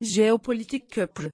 [0.00, 1.30] Jeopolitik köprü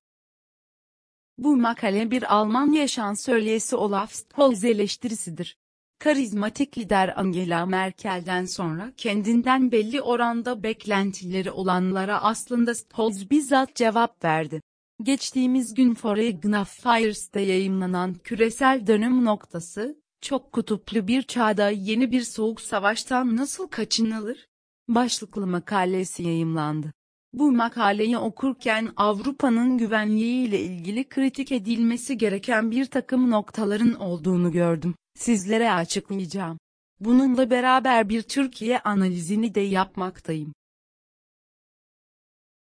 [1.38, 5.56] Bu makale bir Almanya şansölyesi Olaf Scholz eleştirisidir.
[5.98, 14.62] Karizmatik lider Angela Merkel'den sonra kendinden belli oranda beklentileri olanlara aslında Scholz bizzat cevap verdi.
[15.02, 22.60] Geçtiğimiz gün Foreign Affairs'te yayımlanan küresel dönüm noktası, çok kutuplu bir çağda yeni bir soğuk
[22.60, 24.48] savaştan nasıl kaçınılır?
[24.88, 26.92] Başlıklı makalesi yayımlandı.
[27.32, 34.94] Bu makaleyi okurken Avrupa'nın güvenliği ile ilgili kritik edilmesi gereken bir takım noktaların olduğunu gördüm.
[35.18, 36.58] Sizlere açıklayacağım.
[37.00, 40.54] Bununla beraber bir Türkiye analizini de yapmaktayım.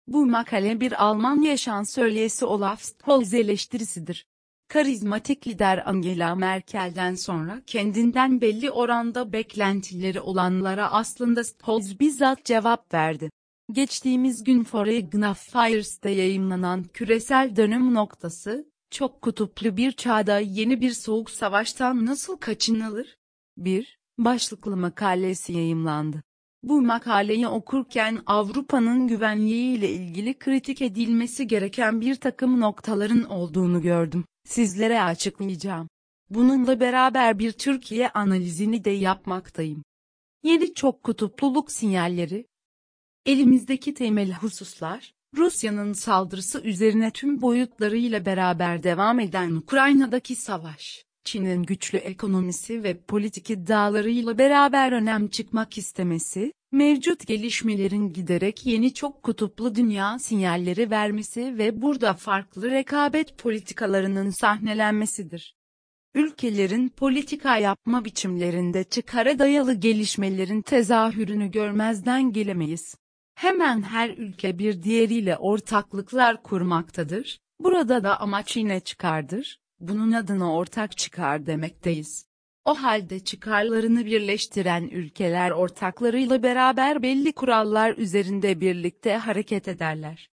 [0.06, 4.26] Bu makale bir Almanya şansölyesi Olaf Scholz eleştirisidir.
[4.68, 13.30] Karizmatik lider Angela Merkel'den sonra kendinden belli oranda beklentileri olanlara aslında Scholz bizzat cevap verdi.
[13.72, 21.30] Geçtiğimiz gün Foreign Affairs'te yayımlanan küresel dönüm noktası, çok kutuplu bir çağda yeni bir soğuk
[21.30, 23.18] savaştan nasıl kaçınılır?
[23.56, 23.98] 1.
[24.18, 26.22] Başlıklı makalesi yayımlandı.
[26.62, 34.24] Bu makaleyi okurken Avrupa'nın güvenliği ile ilgili kritik edilmesi gereken bir takım noktaların olduğunu gördüm.
[34.44, 35.88] Sizlere açıklayacağım.
[36.30, 39.82] Bununla beraber bir Türkiye analizini de yapmaktayım.
[40.42, 42.49] Yeni çok kutupluluk sinyalleri.
[43.26, 51.98] Elimizdeki temel hususlar, Rusya'nın saldırısı üzerine tüm boyutlarıyla beraber devam eden Ukrayna'daki savaş, Çin'in güçlü
[51.98, 60.18] ekonomisi ve politik iddialarıyla beraber önem çıkmak istemesi, mevcut gelişmelerin giderek yeni çok kutuplu dünya
[60.18, 65.56] sinyalleri vermesi ve burada farklı rekabet politikalarının sahnelenmesidir.
[66.14, 72.94] Ülkelerin politika yapma biçimlerinde çıkara dayalı gelişmelerin tezahürünü görmezden gelemeyiz.
[73.40, 77.38] Hemen her ülke bir diğeriyle ortaklıklar kurmaktadır.
[77.60, 79.60] Burada da amaç yine çıkardır.
[79.80, 82.26] Bunun adına ortak çıkar demekteyiz.
[82.64, 90.30] O halde çıkarlarını birleştiren ülkeler ortaklarıyla beraber belli kurallar üzerinde birlikte hareket ederler.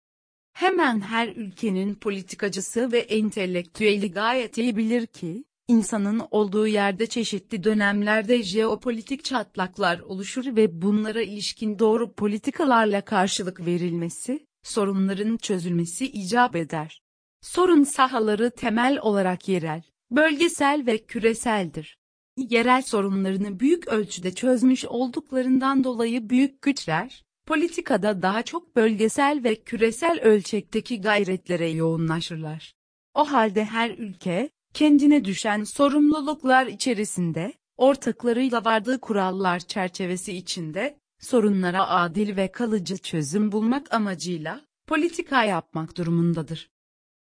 [0.53, 8.43] Hemen her ülkenin politikacısı ve entelektüeli gayet iyi bilir ki, insanın olduğu yerde çeşitli dönemlerde
[8.43, 17.01] jeopolitik çatlaklar oluşur ve bunlara ilişkin doğru politikalarla karşılık verilmesi, sorunların çözülmesi icap eder.
[17.41, 21.97] Sorun sahaları temel olarak yerel, bölgesel ve küreseldir.
[22.37, 30.19] Yerel sorunlarını büyük ölçüde çözmüş olduklarından dolayı büyük güçler, politikada daha çok bölgesel ve küresel
[30.21, 32.73] ölçekteki gayretlere yoğunlaşırlar.
[33.13, 42.37] O halde her ülke, kendine düşen sorumluluklar içerisinde, ortaklarıyla vardığı kurallar çerçevesi içinde, sorunlara adil
[42.37, 46.69] ve kalıcı çözüm bulmak amacıyla, politika yapmak durumundadır.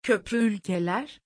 [0.03, 1.21] Köprü ülkeler,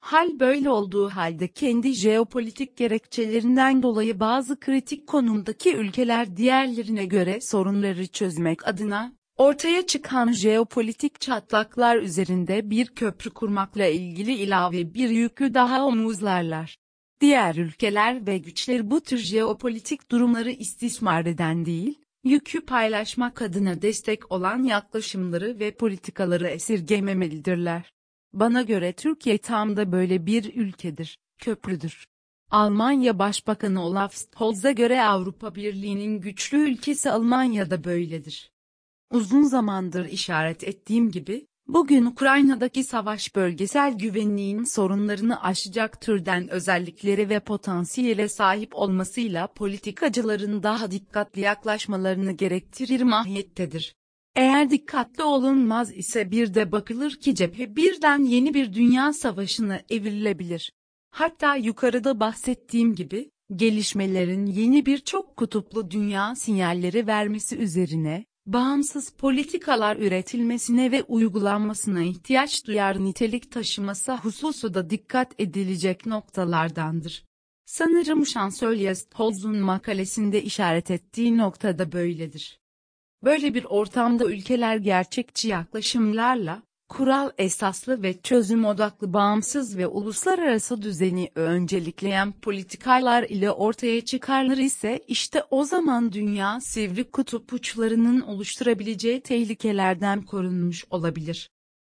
[0.00, 8.06] Hal böyle olduğu halde kendi jeopolitik gerekçelerinden dolayı bazı kritik konumdaki ülkeler diğerlerine göre sorunları
[8.06, 15.86] çözmek adına, ortaya çıkan jeopolitik çatlaklar üzerinde bir köprü kurmakla ilgili ilave bir yükü daha
[15.86, 16.76] omuzlarlar.
[17.20, 24.32] Diğer ülkeler ve güçler bu tür jeopolitik durumları istismar eden değil, yükü paylaşmak adına destek
[24.32, 27.92] olan yaklaşımları ve politikaları esirgememelidirler.
[28.32, 32.06] Bana göre Türkiye tam da böyle bir ülkedir, köprüdür.
[32.50, 38.50] Almanya Başbakanı Olaf Scholz'a göre Avrupa Birliği'nin güçlü ülkesi Almanya da böyledir.
[39.12, 47.40] Uzun zamandır işaret ettiğim gibi, bugün Ukrayna'daki savaş bölgesel güvenliğin sorunlarını aşacak türden özellikleri ve
[47.40, 53.94] potansiyele sahip olmasıyla politikacıların daha dikkatli yaklaşmalarını gerektirir mahiyettedir.
[54.36, 60.72] Eğer dikkatli olunmaz ise bir de bakılır ki cephe birden yeni bir dünya savaşına evrilebilir.
[61.10, 69.96] Hatta yukarıda bahsettiğim gibi, gelişmelerin yeni bir çok kutuplu dünya sinyalleri vermesi üzerine, bağımsız politikalar
[69.96, 77.24] üretilmesine ve uygulanmasına ihtiyaç duyar nitelik taşıması hususu da dikkat edilecek noktalardandır.
[77.66, 82.60] Sanırım şansölye Stolz'un makalesinde işaret ettiği nokta da böyledir.
[83.24, 91.30] Böyle bir ortamda ülkeler gerçekçi yaklaşımlarla, kural esaslı ve çözüm odaklı bağımsız ve uluslararası düzeni
[91.34, 100.22] öncelikleyen politikalar ile ortaya çıkarlar ise işte o zaman dünya sivri kutup uçlarının oluşturabileceği tehlikelerden
[100.22, 101.50] korunmuş olabilir.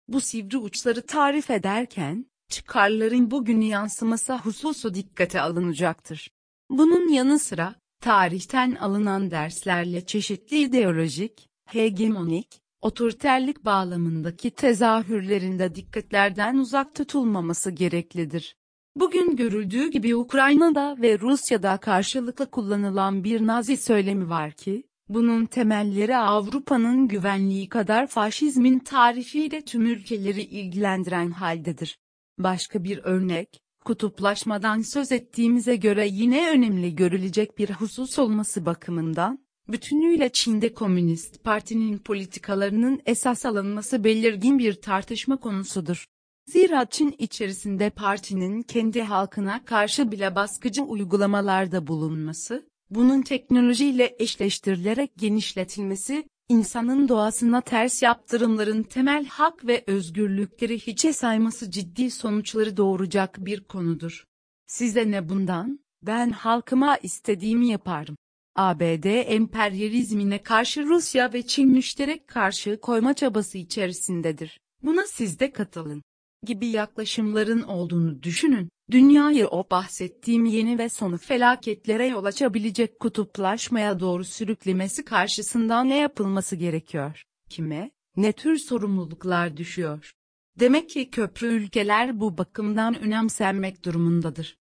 [0.09, 6.31] Bu sivri uçları tarif ederken, çıkarların bugün yansıması hususu dikkate alınacaktır.
[6.71, 17.71] Bunun yanı sıra, tarihten alınan derslerle çeşitli ideolojik, hegemonik, otoriterlik bağlamındaki tezahürlerinde dikkatlerden uzak tutulmaması
[17.71, 18.57] gereklidir.
[18.97, 26.17] Bugün görüldüğü gibi Ukrayna'da ve Rusya'da karşılıklı kullanılan bir Nazi söylemi var ki, bunun temelleri
[26.17, 31.99] Avrupa'nın güvenliği kadar faşizmin tarifiyle tüm ülkeleri ilgilendiren haldedir.
[32.39, 40.29] Başka bir örnek, kutuplaşmadan söz ettiğimize göre yine önemli görülecek bir husus olması bakımından, bütünüyle
[40.29, 46.07] Çin'de Komünist Parti'nin politikalarının esas alınması belirgin bir tartışma konusudur.
[46.47, 56.29] Zira Çin içerisinde partinin kendi halkına karşı bile baskıcı uygulamalarda bulunması, bunun teknolojiyle eşleştirilerek genişletilmesi,
[56.49, 64.25] insanın doğasına ters yaptırımların temel hak ve özgürlükleri hiçe sayması ciddi sonuçları doğuracak bir konudur.
[64.67, 65.81] Size ne bundan?
[66.03, 68.17] Ben halkıma istediğimi yaparım.
[68.57, 74.61] ABD emperyalizmine karşı Rusya ve Çin müşterek karşı koyma çabası içerisindedir.
[74.83, 76.03] Buna siz de katılın
[76.43, 78.69] gibi yaklaşımların olduğunu düşünün.
[78.91, 86.57] Dünyayı o bahsettiğim yeni ve sonu felaketlere yol açabilecek kutuplaşmaya doğru sürüklemesi karşısında ne yapılması
[86.57, 87.23] gerekiyor?
[87.49, 90.13] Kime, ne tür sorumluluklar düşüyor?
[90.61, 94.57] Demek ki köprü ülkeler bu bakımdan önemsenmek durumundadır.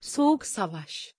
[0.00, 1.14] Soğuk Savaş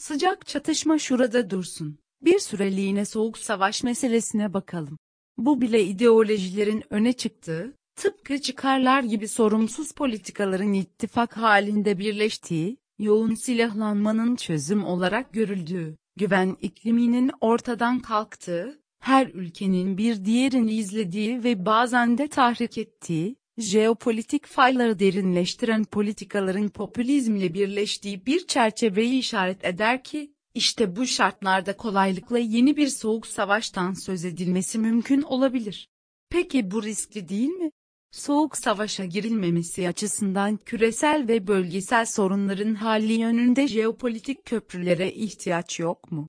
[0.00, 1.98] Sıcak çatışma şurada dursun.
[2.22, 4.98] Bir süreliğine soğuk savaş meselesine bakalım.
[5.38, 14.36] Bu bile ideolojilerin öne çıktığı, tıpkı çıkarlar gibi sorumsuz politikaların ittifak halinde birleştiği, yoğun silahlanmanın
[14.36, 22.28] çözüm olarak görüldüğü, güven ikliminin ortadan kalktığı, her ülkenin bir diğerini izlediği ve bazen de
[22.28, 31.06] tahrik ettiği, jeopolitik fayları derinleştiren politikaların popülizmle birleştiği bir çerçeveyi işaret eder ki, işte bu
[31.06, 35.88] şartlarda kolaylıkla yeni bir soğuk savaştan söz edilmesi mümkün olabilir.
[36.30, 37.70] Peki bu riskli değil mi?
[38.10, 46.28] Soğuk savaşa girilmemesi açısından küresel ve bölgesel sorunların hali yönünde jeopolitik köprülere ihtiyaç yok mu?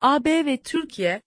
[0.00, 1.22] AB ve Türkiye,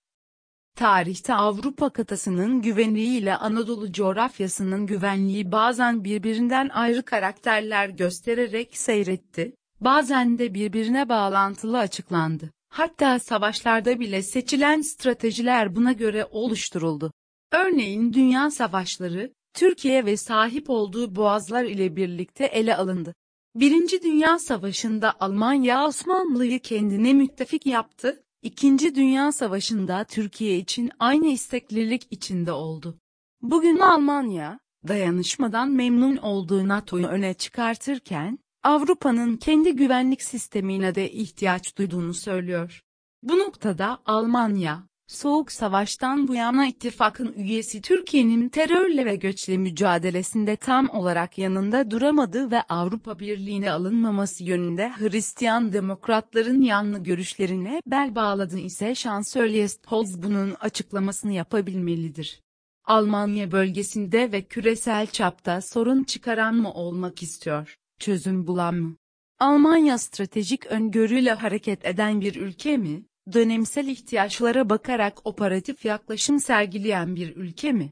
[0.80, 10.40] tarihte Avrupa kıtasının güvenliği ile Anadolu coğrafyasının güvenliği bazen birbirinden ayrı karakterler göstererek seyretti, bazen
[10.40, 12.52] de birbirine bağlantılı açıklandı.
[12.70, 17.12] Hatta savaşlarda bile seçilen stratejiler buna göre oluşturuldu.
[17.52, 23.14] Örneğin dünya savaşları, Türkiye ve sahip olduğu boğazlar ile birlikte ele alındı.
[23.56, 32.08] Birinci Dünya Savaşı'nda Almanya Osmanlı'yı kendine müttefik yaptı, İkinci Dünya Savaşı'nda Türkiye için aynı isteklilik
[32.12, 33.00] içinde oldu.
[33.42, 42.14] Bugün Almanya, dayanışmadan memnun olduğu NATO'yu öne çıkartırken, Avrupa'nın kendi güvenlik sistemine de ihtiyaç duyduğunu
[42.14, 42.82] söylüyor.
[43.24, 50.90] Bu noktada Almanya, Soğuk Savaş'tan bu yana ittifakın üyesi Türkiye'nin terörle ve göçle mücadelesinde tam
[50.90, 58.96] olarak yanında duramadı ve Avrupa Birliği'ne alınmaması yönünde Hristiyan demokratların yanlı görüşlerine bel bağladı ise
[58.96, 62.42] Şansölye Stolz bunun açıklamasını yapabilmelidir.
[62.86, 68.96] Almanya bölgesinde ve küresel çapta sorun çıkaran mı olmak istiyor, çözüm bulan mı?
[69.40, 73.09] Almanya stratejik öngörüyle hareket eden bir ülke mi?
[73.34, 77.92] Dönemsel ihtiyaçlara bakarak operatif yaklaşım sergileyen bir ülke mi?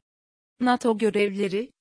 [0.60, 1.72] NATO görevleri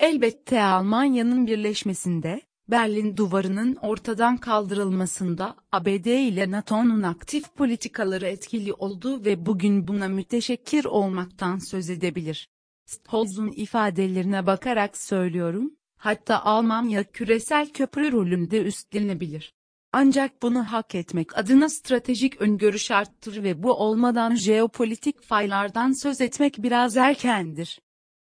[0.00, 9.46] Elbette Almanya'nın birleşmesinde, Berlin duvarının ortadan kaldırılmasında ABD ile NATO'nun aktif politikaları etkili oldu ve
[9.46, 12.48] bugün buna müteşekkir olmaktan söz edebilir.
[12.86, 19.54] Stolz'un ifadelerine bakarak söylüyorum, hatta Almanya küresel köprü rolünde üstlenebilir.
[19.92, 26.58] Ancak bunu hak etmek adına stratejik öngörü şarttır ve bu olmadan jeopolitik faylardan söz etmek
[26.58, 27.80] biraz erkendir.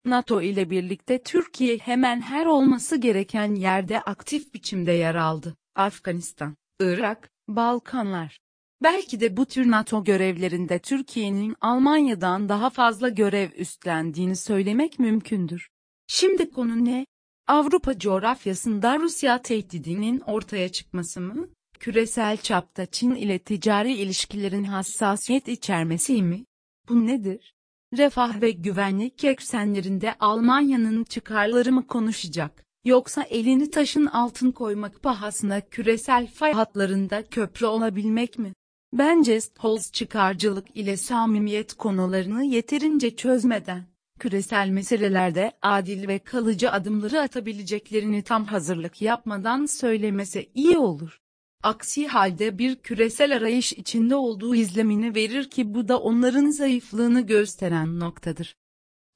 [0.04, 5.56] NATO ile birlikte Türkiye hemen her olması gereken yerde aktif biçimde yer aldı.
[5.74, 8.40] Afganistan, Irak, Balkanlar.
[8.82, 15.68] Belki de bu tür NATO görevlerinde Türkiye'nin Almanya'dan daha fazla görev üstlendiğini söylemek mümkündür.
[16.06, 17.06] Şimdi konu ne?
[17.50, 21.48] Avrupa coğrafyasında Rusya tehdidinin ortaya çıkması mı?
[21.80, 26.44] Küresel çapta Çin ile ticari ilişkilerin hassasiyet içermesi mi?
[26.88, 27.54] Bu nedir?
[27.96, 32.64] Refah ve güvenlik eksenlerinde Almanya'nın çıkarları mı konuşacak?
[32.84, 38.52] Yoksa elini taşın altın koymak pahasına küresel fay hatlarında köprü olabilmek mi?
[38.92, 43.84] Bence Stolz çıkarcılık ile samimiyet konularını yeterince çözmeden,
[44.20, 51.20] küresel meselelerde adil ve kalıcı adımları atabileceklerini tam hazırlık yapmadan söylemese iyi olur.
[51.62, 58.00] Aksi halde bir küresel arayış içinde olduğu izlemini verir ki bu da onların zayıflığını gösteren
[58.00, 58.56] noktadır.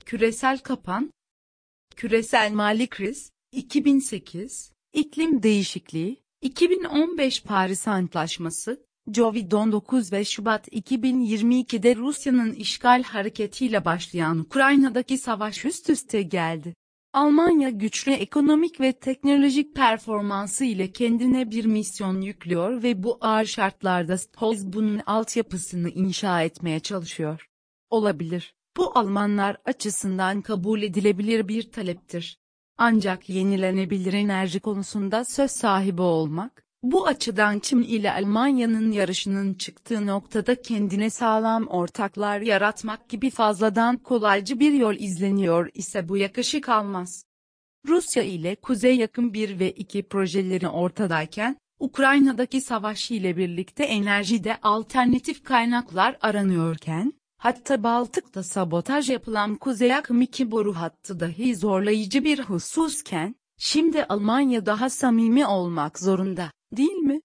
[0.05, 1.13] Küresel kapan,
[1.97, 13.03] küresel mali kriz, 2008, iklim değişikliği, 2015 Paris Antlaşması, Covid-19 ve Şubat 2022'de Rusya'nın işgal
[13.03, 16.75] hareketiyle başlayan Ukrayna'daki savaş üst üste geldi.
[17.13, 24.19] Almanya güçlü ekonomik ve teknolojik performansı ile kendine bir misyon yüklüyor ve bu ağır şartlarda
[24.19, 27.49] Stolz bunun altyapısını inşa etmeye çalışıyor.
[27.91, 28.55] Olabilir.
[28.77, 32.39] Bu Almanlar açısından kabul edilebilir bir taleptir.
[32.79, 40.62] Ancak yenilenebilir enerji konusunda söz sahibi olmak, bu açıdan Çin ile Almanya'nın yarışının çıktığı noktada
[40.62, 47.25] kendine sağlam ortaklar yaratmak gibi fazladan kolaycı bir yol izleniyor ise bu yakışık almaz.
[47.88, 55.45] Rusya ile Kuzey Yakın 1 ve 2 projeleri ortadayken, Ukrayna'daki savaş ile birlikte enerjide alternatif
[55.45, 63.35] kaynaklar aranıyorken, hatta Baltık'ta sabotaj yapılan Kuzey Akım 2 boru hattı dahi zorlayıcı bir hususken,
[63.59, 67.21] şimdi Almanya daha samimi olmak zorunda değil mi?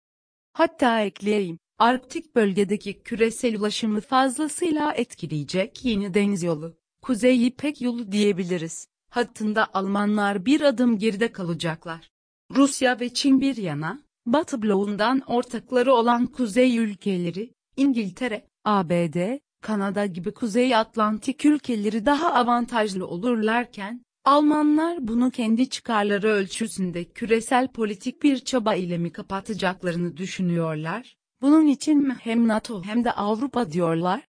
[0.53, 8.87] Hatta ekleyeyim, Arktik bölgedeki küresel ulaşımı fazlasıyla etkileyecek yeni deniz yolu, Kuzey İpek yolu diyebiliriz.
[9.09, 12.11] Hattında Almanlar bir adım geride kalacaklar.
[12.55, 20.33] Rusya ve Çin bir yana, Batı bloğundan ortakları olan kuzey ülkeleri, İngiltere, ABD, Kanada gibi
[20.33, 28.75] Kuzey Atlantik ülkeleri daha avantajlı olurlarken, Almanlar bunu kendi çıkarları ölçüsünde küresel politik bir çaba
[28.75, 31.17] ile mi kapatacaklarını düşünüyorlar?
[31.41, 34.27] Bunun için mi hem NATO hem de Avrupa diyorlar?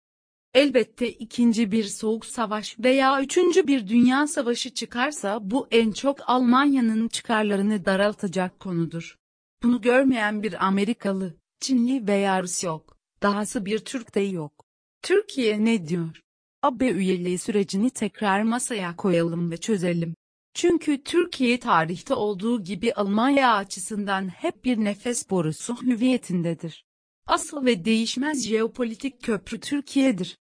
[0.54, 7.08] Elbette ikinci bir soğuk savaş veya üçüncü bir dünya savaşı çıkarsa bu en çok Almanya'nın
[7.08, 9.16] çıkarlarını daraltacak konudur.
[9.62, 12.96] Bunu görmeyen bir Amerikalı, Çinli veya Rus yok.
[13.22, 14.64] Dahası bir Türk de yok.
[15.02, 16.22] Türkiye ne diyor?
[16.62, 20.14] AB üyeliği sürecini tekrar masaya koyalım ve çözelim.
[20.54, 26.84] Çünkü Türkiye tarihte olduğu gibi Almanya açısından hep bir nefes borusu hüviyetindedir.
[27.26, 30.38] Asıl ve değişmez jeopolitik köprü Türkiye'dir.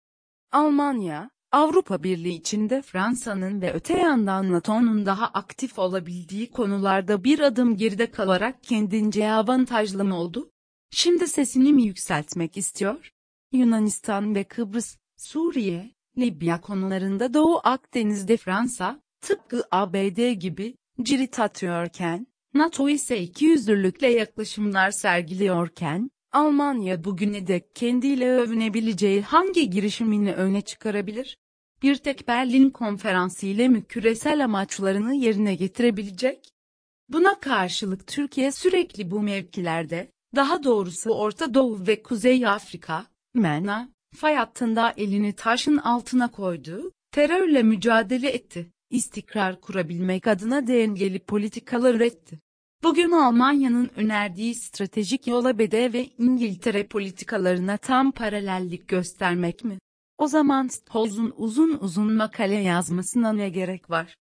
[0.52, 7.76] Almanya, Avrupa Birliği içinde Fransa'nın ve öte yandan NATO'nun daha aktif olabildiği konularda bir adım
[7.76, 10.50] geride kalarak kendince avantajlı mı oldu?
[10.90, 13.12] Şimdi sesini mi yükseltmek istiyor?
[13.52, 22.88] Yunanistan ve Kıbrıs, Suriye, Libya konularında Doğu Akdeniz'de Fransa, tıpkı ABD gibi, cirit atıyorken, NATO
[22.88, 31.38] ise ikiyüzlülükle yaklaşımlar sergiliyorken, Almanya bugüne dek kendiyle övünebileceği hangi girişimini öne çıkarabilir?
[31.82, 36.48] Bir tek Berlin konferansı ile mi küresel amaçlarını yerine getirebilecek?
[37.08, 44.34] Buna karşılık Türkiye sürekli bu mevkilerde, daha doğrusu Orta Doğu ve Kuzey Afrika, MENA, fay
[44.34, 52.40] hattında elini taşın altına koydu, terörle mücadele etti, istikrar kurabilmek adına dengeli politikalar üretti.
[52.82, 59.78] Bugün Almanya'nın önerdiği stratejik yola BD ve İngiltere politikalarına tam paralellik göstermek mi?
[60.18, 64.16] O zaman Stolz'un uzun uzun makale yazmasına ne gerek var?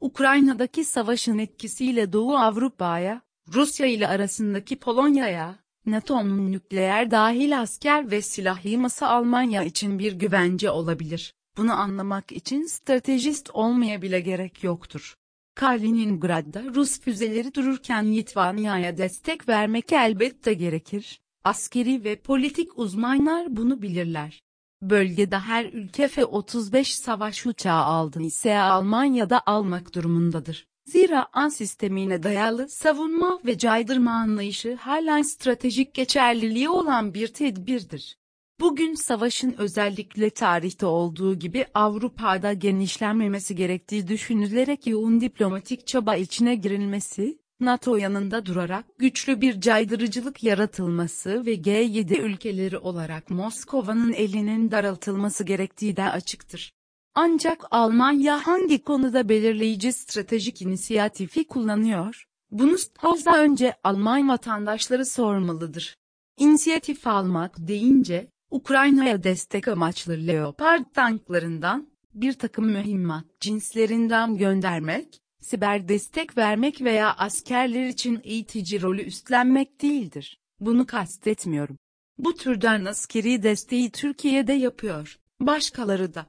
[0.00, 3.22] Ukrayna'daki savaşın etkisiyle Doğu Avrupa'ya,
[3.52, 10.70] Rusya ile arasındaki Polonya'ya, NATO'nun nükleer dahil asker ve silah yığması Almanya için bir güvence
[10.70, 11.34] olabilir.
[11.56, 15.14] Bunu anlamak için stratejist olmaya bile gerek yoktur.
[15.54, 21.20] Kaliningrad'da Rus füzeleri dururken Litvanya'ya destek vermek elbette gerekir.
[21.44, 24.42] Askeri ve politik uzmanlar bunu bilirler.
[24.82, 30.66] Bölgede her ülke F-35 savaş uçağı aldı ise Almanya'da almak durumundadır.
[30.84, 38.18] Zira an sistemine dayalı savunma ve caydırma anlayışı hala stratejik geçerliliği olan bir tedbirdir.
[38.60, 47.38] Bugün savaşın özellikle tarihte olduğu gibi Avrupa'da genişlenmemesi gerektiği düşünülerek yoğun diplomatik çaba içine girilmesi,
[47.60, 55.96] NATO yanında durarak güçlü bir caydırıcılık yaratılması ve G7 ülkeleri olarak Moskova'nın elinin daraltılması gerektiği
[55.96, 56.72] de açıktır.
[57.16, 62.24] Ancak Almanya hangi konuda belirleyici stratejik inisiyatifi kullanıyor?
[62.50, 65.96] Bunu Stolz'a önce Alman vatandaşları sormalıdır.
[66.38, 76.36] İnisiyatif almak deyince, Ukrayna'ya destek amaçlı Leopard tanklarından, bir takım mühimmat cinslerinden göndermek, siber destek
[76.36, 80.38] vermek veya askerler için eğitici rolü üstlenmek değildir.
[80.60, 81.78] Bunu kastetmiyorum.
[82.18, 86.26] Bu türden askeri desteği Türkiye'de yapıyor, başkaları da.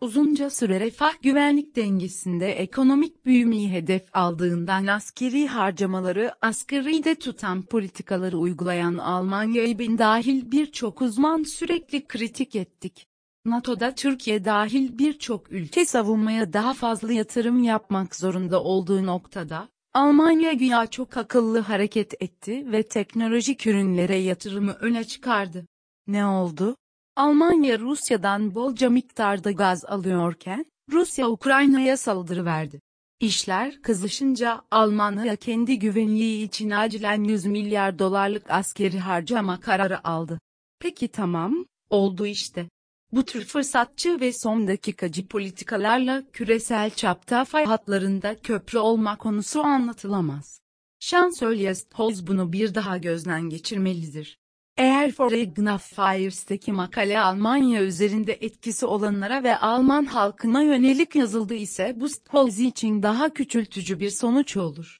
[0.00, 8.38] Uzunca süre refah güvenlik dengesinde ekonomik büyümeyi hedef aldığından askeri harcamaları asgari de tutan politikaları
[8.38, 13.06] uygulayan Almanya'yı bin dahil birçok uzman sürekli kritik ettik.
[13.44, 20.86] NATO'da Türkiye dahil birçok ülke savunmaya daha fazla yatırım yapmak zorunda olduğu noktada, Almanya güya
[20.86, 25.66] çok akıllı hareket etti ve teknolojik ürünlere yatırımı öne çıkardı.
[26.06, 26.76] Ne oldu?
[27.16, 32.80] Almanya Rusya'dan bolca miktarda gaz alıyorken, Rusya Ukrayna'ya saldırı verdi.
[33.20, 40.40] İşler kızışınca Almanya kendi güvenliği için acilen 100 milyar dolarlık askeri harcama kararı aldı.
[40.78, 42.68] Peki tamam, oldu işte.
[43.12, 50.60] Bu tür fırsatçı ve son dakikacı politikalarla küresel çapta fay hatlarında köprü olma konusu anlatılamaz.
[51.00, 54.38] Şansölye Stolz bunu bir daha gözden geçirmelidir.
[54.76, 62.08] Eğer Foreign Affairs'teki makale Almanya üzerinde etkisi olanlara ve Alman halkına yönelik yazıldı ise bu
[62.08, 64.98] Stolz için daha küçültücü bir sonuç olur.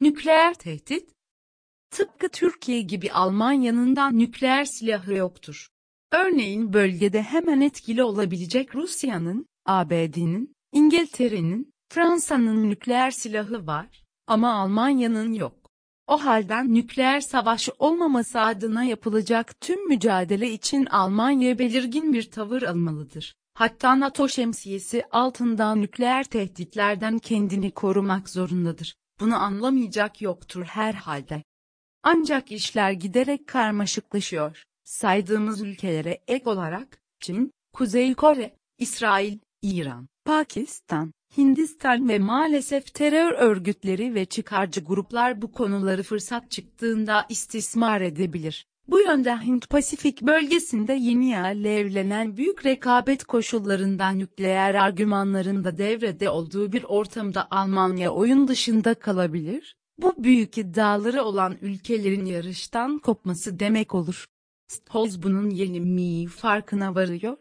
[0.00, 1.14] Nükleer tehdit
[1.90, 5.68] Tıpkı Türkiye gibi Almanya'nın da nükleer silahı yoktur.
[6.12, 15.63] Örneğin bölgede hemen etkili olabilecek Rusya'nın, ABD'nin, İngiltere'nin, Fransa'nın nükleer silahı var ama Almanya'nın yok.
[16.06, 23.34] O halden nükleer savaş olmaması adına yapılacak tüm mücadele için Almanya belirgin bir tavır almalıdır.
[23.54, 28.96] Hatta NATO şemsiyesi altından nükleer tehditlerden kendini korumak zorundadır.
[29.20, 31.42] Bunu anlamayacak yoktur herhalde.
[32.02, 34.62] Ancak işler giderek karmaşıklaşıyor.
[34.84, 44.14] Saydığımız ülkelere ek olarak, Çin, Kuzey Kore, İsrail, İran, Pakistan, Hindistan ve maalesef terör örgütleri
[44.14, 48.66] ve çıkarcı gruplar bu konuları fırsat çıktığında istismar edebilir.
[48.88, 56.84] Bu yönde Hint-Pasifik bölgesinde yeni alevlenen büyük rekabet koşullarından nükleer argümanların da devrede olduğu bir
[56.84, 59.76] ortamda Almanya oyun dışında kalabilir.
[59.98, 64.26] Bu büyük iddiaları olan ülkelerin yarıştan kopması demek olur.
[64.68, 67.36] Stolz bunun yeni mi farkına varıyor.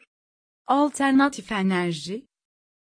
[0.68, 2.28] Alternatif enerji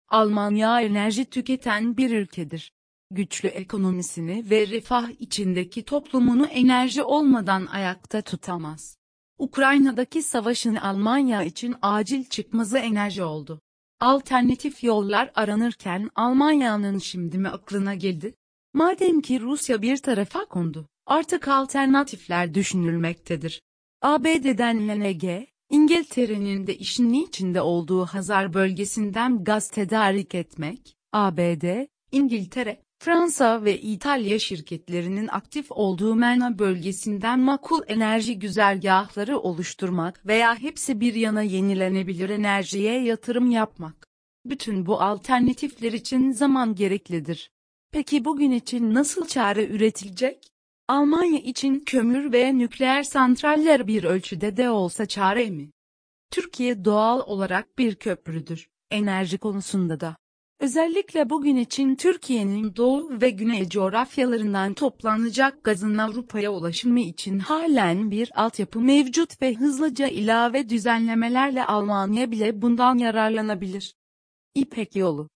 [0.08, 2.74] Almanya enerji tüketen bir ülkedir.
[3.12, 8.98] Güçlü ekonomisini ve refah içindeki toplumunu enerji olmadan ayakta tutamaz.
[9.38, 13.62] Ukrayna'daki savaşın Almanya için acil çıkmazı enerji oldu.
[14.00, 18.36] Alternatif yollar aranırken Almanya'nın şimdi mi aklına geldi?
[18.74, 23.62] Madem ki Rusya bir tarafa kondu, artık alternatifler düşünülmektedir.
[24.02, 33.64] ABD'den LNG, İngiltere'nin de işin içinde olduğu Hazar bölgesinden gaz tedarik etmek, ABD, İngiltere, Fransa
[33.64, 41.42] ve İtalya şirketlerinin aktif olduğu MENA bölgesinden makul enerji güzergahları oluşturmak veya hepsi bir yana
[41.42, 44.08] yenilenebilir enerjiye yatırım yapmak.
[44.46, 47.52] Bütün bu alternatifler için zaman gereklidir.
[47.92, 50.55] Peki bugün için nasıl çare üretilecek?
[50.88, 55.72] Almanya için kömür ve nükleer santraller bir ölçüde de olsa çare mi?
[56.32, 60.16] Türkiye doğal olarak bir köprüdür, enerji konusunda da.
[60.60, 68.42] Özellikle bugün için Türkiye'nin doğu ve güney coğrafyalarından toplanacak gazın Avrupa'ya ulaşımı için halen bir
[68.42, 73.96] altyapı mevcut ve hızlıca ilave düzenlemelerle Almanya bile bundan yararlanabilir.
[74.56, 75.30] İpek yolu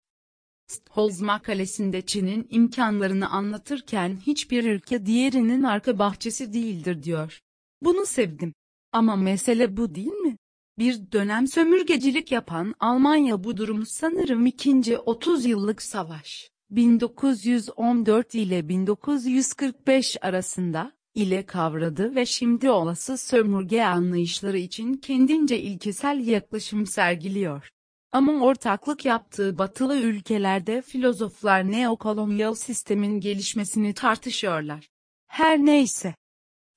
[0.69, 7.41] Stolz makalesinde Çin'in imkanlarını anlatırken hiçbir ülke diğerinin arka bahçesi değildir diyor.
[7.83, 8.55] Bunu sevdim.
[8.93, 10.37] Ama mesele bu değil mi?
[10.79, 20.17] Bir dönem sömürgecilik yapan Almanya bu durumu sanırım ikinci 30 yıllık savaş, 1914 ile 1945
[20.21, 27.69] arasında, ile kavradı ve şimdi olası sömürge anlayışları için kendince ilkesel yaklaşım sergiliyor.
[28.13, 34.89] Ama ortaklık yaptığı batılı ülkelerde filozoflar neokolonyal sistemin gelişmesini tartışıyorlar.
[35.27, 36.15] Her neyse.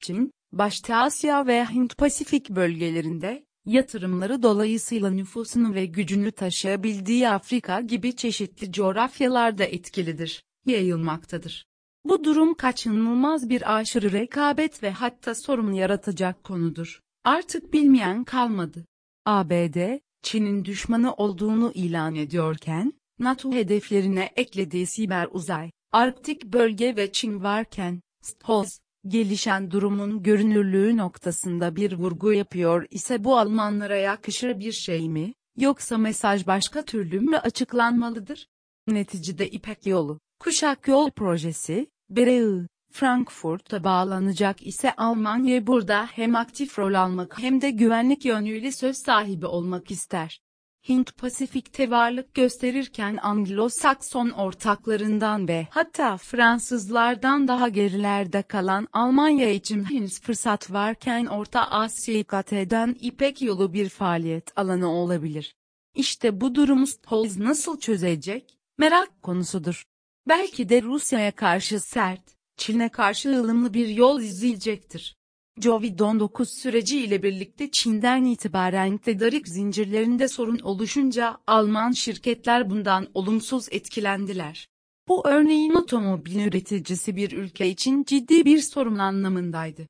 [0.01, 8.71] Çin, başta Asya ve Hint-Pasifik bölgelerinde, yatırımları dolayısıyla nüfusunu ve gücünü taşıyabildiği Afrika gibi çeşitli
[8.71, 11.65] coğrafyalarda etkilidir, yayılmaktadır.
[12.05, 16.99] Bu durum kaçınılmaz bir aşırı rekabet ve hatta sorun yaratacak konudur.
[17.23, 18.85] Artık bilmeyen kalmadı.
[19.25, 27.43] ABD, Çin'in düşmanı olduğunu ilan ediyorken, NATO hedeflerine eklediği siber uzay, Arktik bölge ve Çin
[27.43, 35.09] varken, Stolz, gelişen durumun görünürlüğü noktasında bir vurgu yapıyor ise bu Almanlara yakışır bir şey
[35.09, 38.47] mi, yoksa mesaj başka türlü mü açıklanmalıdır?
[38.87, 46.93] Neticede İpek Yolu, Kuşak Yol Projesi, BRI, Frankfurt'a bağlanacak ise Almanya burada hem aktif rol
[46.93, 50.41] almak hem de güvenlik yönüyle söz sahibi olmak ister.
[50.89, 60.71] Hint-Pasifik'te varlık gösterirken Anglo-Sakson ortaklarından ve hatta Fransızlardan daha gerilerde kalan Almanya için henüz fırsat
[60.71, 65.55] varken Orta Asya'yı kat eden İpek yolu bir faaliyet alanı olabilir.
[65.95, 69.83] İşte bu durumu Stolz nasıl çözecek, merak konusudur.
[70.27, 75.15] Belki de Rusya'ya karşı sert, Çin'e karşı ılımlı bir yol izleyecektir.
[75.59, 84.67] Covid-19 süreci ile birlikte Çin'den itibaren tedarik zincirlerinde sorun oluşunca Alman şirketler bundan olumsuz etkilendiler.
[85.07, 89.87] Bu örneğin otomobil üreticisi bir ülke için ciddi bir sorun anlamındaydı.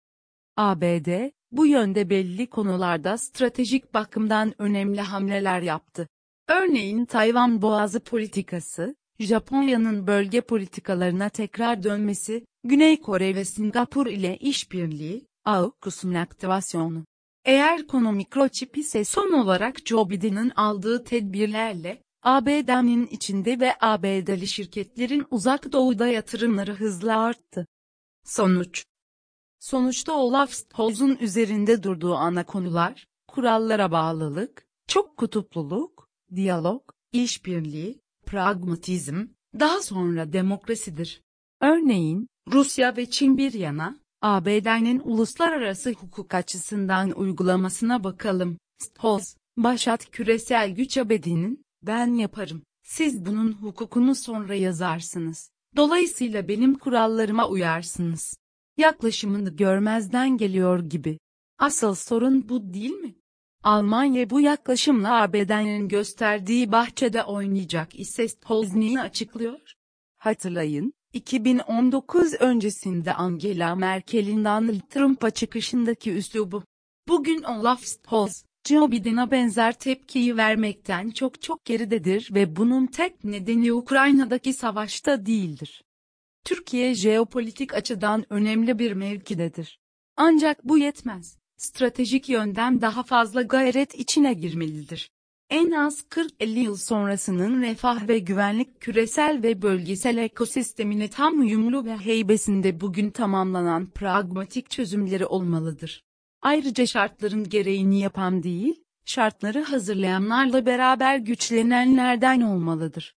[0.57, 6.07] ABD, bu yönde belli konularda stratejik bakımdan önemli hamleler yaptı.
[6.47, 15.27] Örneğin Tayvan Boğazı politikası, Japonya'nın bölge politikalarına tekrar dönmesi, Güney Kore ve Singapur ile işbirliği,
[15.45, 17.05] AUKUS'un aktivasyonu.
[17.45, 25.25] Eğer konu mikroçip ise son olarak Joe Biden'ın aldığı tedbirlerle, ABD'nin içinde ve ABD'li şirketlerin
[25.31, 27.67] uzak doğuda yatırımları hızla arttı.
[28.23, 28.85] Sonuç
[29.59, 36.81] Sonuçta Olaf Scholz'un üzerinde durduğu ana konular, kurallara bağlılık, çok kutupluluk, diyalog,
[37.13, 39.27] işbirliği, pragmatizm,
[39.59, 41.21] daha sonra demokrasidir.
[41.61, 48.57] Örneğin, Rusya ve Çin bir yana, ABD'nin uluslararası hukuk açısından uygulamasına bakalım.
[48.77, 55.51] Stolz, Başat Küresel Güç Abedi'nin, ben yaparım, siz bunun hukukunu sonra yazarsınız.
[55.75, 58.37] Dolayısıyla benim kurallarıma uyarsınız.
[58.77, 61.19] Yaklaşımını görmezden geliyor gibi.
[61.59, 63.15] Asıl sorun bu değil mi?
[63.63, 69.73] Almanya bu yaklaşımla ABD'nin gösterdiği bahçede oynayacak ise Stolz neyi açıklıyor?
[70.17, 76.63] Hatırlayın, 2019 öncesinde Angela Merkel'in Donald Trump'a çıkışındaki üslubu.
[77.07, 83.73] Bugün Olaf Scholz, Joe Biden'a benzer tepkiyi vermekten çok çok geridedir ve bunun tek nedeni
[83.73, 85.83] Ukrayna'daki savaşta değildir.
[86.45, 89.79] Türkiye jeopolitik açıdan önemli bir mevkidedir.
[90.17, 91.37] Ancak bu yetmez.
[91.57, 95.09] Stratejik yönden daha fazla gayret içine girmelidir
[95.51, 101.97] en az 40-50 yıl sonrasının refah ve güvenlik küresel ve bölgesel ekosistemine tam uyumlu ve
[101.97, 106.03] heybesinde bugün tamamlanan pragmatik çözümleri olmalıdır.
[106.41, 113.15] Ayrıca şartların gereğini yapan değil, şartları hazırlayanlarla beraber güçlenenlerden olmalıdır.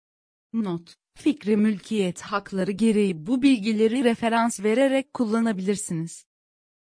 [0.54, 6.26] Not Fikri mülkiyet hakları gereği bu bilgileri referans vererek kullanabilirsiniz.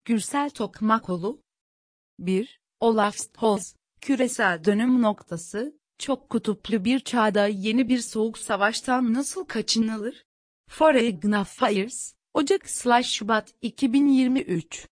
[0.05, 1.43] Gürsel Tokmakoğlu
[2.19, 2.61] 1.
[2.81, 10.27] Olaf Stolz Küresel dönüm noktası, çok kutuplu bir çağda yeni bir soğuk savaştan nasıl kaçınılır?
[10.69, 14.89] Foreign Affairs, Ocak-Şubat 2023